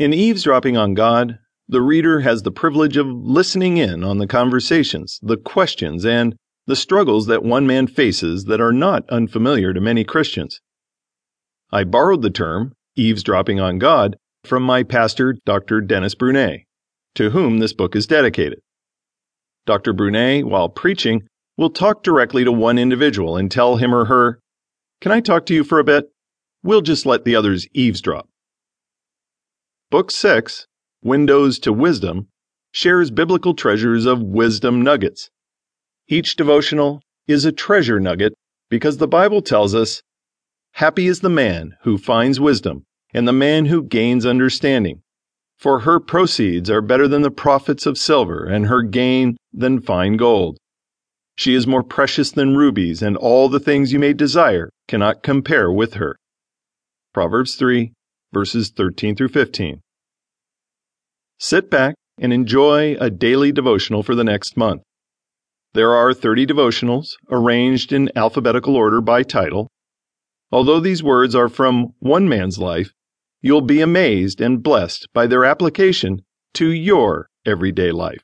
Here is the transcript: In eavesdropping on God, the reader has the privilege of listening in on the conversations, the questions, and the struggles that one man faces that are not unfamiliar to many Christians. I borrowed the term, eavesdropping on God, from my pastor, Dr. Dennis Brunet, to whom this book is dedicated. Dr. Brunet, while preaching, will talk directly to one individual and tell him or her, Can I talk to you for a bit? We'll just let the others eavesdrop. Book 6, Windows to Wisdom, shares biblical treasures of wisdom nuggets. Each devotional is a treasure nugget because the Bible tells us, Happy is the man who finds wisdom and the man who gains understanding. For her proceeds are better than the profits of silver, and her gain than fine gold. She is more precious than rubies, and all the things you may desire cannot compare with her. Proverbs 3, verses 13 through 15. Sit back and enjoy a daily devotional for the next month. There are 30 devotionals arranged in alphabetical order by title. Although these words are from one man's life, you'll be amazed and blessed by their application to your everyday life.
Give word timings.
In 0.00 0.14
eavesdropping 0.14 0.78
on 0.78 0.94
God, 0.94 1.38
the 1.68 1.82
reader 1.82 2.20
has 2.20 2.42
the 2.42 2.50
privilege 2.50 2.96
of 2.96 3.06
listening 3.06 3.76
in 3.76 4.02
on 4.02 4.16
the 4.16 4.26
conversations, 4.26 5.20
the 5.22 5.36
questions, 5.36 6.06
and 6.06 6.36
the 6.66 6.74
struggles 6.74 7.26
that 7.26 7.42
one 7.42 7.66
man 7.66 7.86
faces 7.86 8.46
that 8.46 8.62
are 8.62 8.72
not 8.72 9.06
unfamiliar 9.10 9.74
to 9.74 9.80
many 9.82 10.02
Christians. 10.02 10.62
I 11.70 11.84
borrowed 11.84 12.22
the 12.22 12.30
term, 12.30 12.72
eavesdropping 12.96 13.60
on 13.60 13.78
God, 13.78 14.16
from 14.42 14.62
my 14.62 14.84
pastor, 14.84 15.36
Dr. 15.44 15.82
Dennis 15.82 16.14
Brunet, 16.14 16.62
to 17.16 17.28
whom 17.28 17.58
this 17.58 17.74
book 17.74 17.94
is 17.94 18.06
dedicated. 18.06 18.60
Dr. 19.66 19.92
Brunet, 19.92 20.46
while 20.46 20.70
preaching, 20.70 21.28
will 21.58 21.68
talk 21.68 22.02
directly 22.02 22.42
to 22.44 22.52
one 22.52 22.78
individual 22.78 23.36
and 23.36 23.50
tell 23.50 23.76
him 23.76 23.94
or 23.94 24.06
her, 24.06 24.40
Can 25.02 25.12
I 25.12 25.20
talk 25.20 25.44
to 25.44 25.54
you 25.54 25.62
for 25.62 25.78
a 25.78 25.84
bit? 25.84 26.06
We'll 26.62 26.80
just 26.80 27.04
let 27.04 27.26
the 27.26 27.36
others 27.36 27.66
eavesdrop. 27.74 28.30
Book 29.90 30.12
6, 30.12 30.68
Windows 31.02 31.58
to 31.58 31.72
Wisdom, 31.72 32.28
shares 32.70 33.10
biblical 33.10 33.54
treasures 33.54 34.06
of 34.06 34.22
wisdom 34.22 34.82
nuggets. 34.82 35.30
Each 36.06 36.36
devotional 36.36 37.02
is 37.26 37.44
a 37.44 37.50
treasure 37.50 37.98
nugget 37.98 38.32
because 38.68 38.98
the 38.98 39.08
Bible 39.08 39.42
tells 39.42 39.74
us, 39.74 40.00
Happy 40.74 41.08
is 41.08 41.22
the 41.22 41.28
man 41.28 41.74
who 41.82 41.98
finds 41.98 42.38
wisdom 42.38 42.84
and 43.12 43.26
the 43.26 43.32
man 43.32 43.66
who 43.66 43.82
gains 43.82 44.24
understanding. 44.24 45.02
For 45.58 45.80
her 45.80 45.98
proceeds 45.98 46.70
are 46.70 46.80
better 46.80 47.08
than 47.08 47.22
the 47.22 47.30
profits 47.32 47.84
of 47.84 47.98
silver, 47.98 48.44
and 48.44 48.66
her 48.66 48.82
gain 48.82 49.38
than 49.52 49.80
fine 49.80 50.16
gold. 50.16 50.56
She 51.34 51.52
is 51.52 51.66
more 51.66 51.82
precious 51.82 52.30
than 52.30 52.56
rubies, 52.56 53.02
and 53.02 53.16
all 53.16 53.48
the 53.48 53.58
things 53.58 53.92
you 53.92 53.98
may 53.98 54.12
desire 54.12 54.70
cannot 54.86 55.24
compare 55.24 55.72
with 55.72 55.94
her. 55.94 56.14
Proverbs 57.12 57.56
3, 57.56 57.92
verses 58.32 58.70
13 58.70 59.16
through 59.16 59.28
15. 59.28 59.80
Sit 61.38 61.70
back 61.70 61.94
and 62.18 62.32
enjoy 62.32 62.96
a 63.00 63.10
daily 63.10 63.50
devotional 63.52 64.02
for 64.02 64.14
the 64.14 64.24
next 64.24 64.56
month. 64.56 64.82
There 65.72 65.94
are 65.94 66.12
30 66.12 66.46
devotionals 66.46 67.10
arranged 67.30 67.92
in 67.92 68.10
alphabetical 68.16 68.76
order 68.76 69.00
by 69.00 69.22
title. 69.22 69.68
Although 70.52 70.80
these 70.80 71.02
words 71.02 71.34
are 71.34 71.48
from 71.48 71.94
one 72.00 72.28
man's 72.28 72.58
life, 72.58 72.90
you'll 73.40 73.60
be 73.60 73.80
amazed 73.80 74.40
and 74.40 74.62
blessed 74.62 75.08
by 75.14 75.26
their 75.26 75.44
application 75.44 76.22
to 76.54 76.70
your 76.70 77.28
everyday 77.46 77.92
life. 77.92 78.22